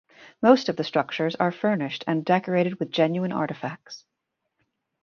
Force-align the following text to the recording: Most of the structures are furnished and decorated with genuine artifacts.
Most 0.41 0.67
of 0.67 0.77
the 0.77 0.83
structures 0.83 1.35
are 1.35 1.51
furnished 1.51 2.03
and 2.07 2.25
decorated 2.25 2.79
with 2.79 2.89
genuine 2.89 3.31
artifacts. 3.31 4.03